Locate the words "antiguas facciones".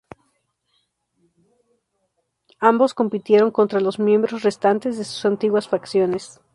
5.25-6.41